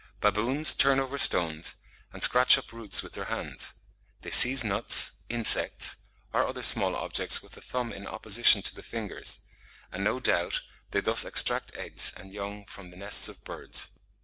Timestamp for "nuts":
4.63-5.17